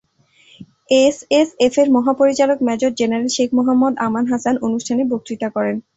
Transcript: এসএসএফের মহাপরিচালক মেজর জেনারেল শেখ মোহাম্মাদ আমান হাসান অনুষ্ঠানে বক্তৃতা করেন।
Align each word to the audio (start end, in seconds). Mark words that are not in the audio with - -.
এসএসএফের 0.97 1.87
মহাপরিচালক 1.95 2.57
মেজর 2.67 2.91
জেনারেল 2.99 3.29
শেখ 3.35 3.49
মোহাম্মাদ 3.57 3.93
আমান 4.05 4.25
হাসান 4.31 4.55
অনুষ্ঠানে 4.67 5.03
বক্তৃতা 5.11 5.47
করেন। 5.49 5.75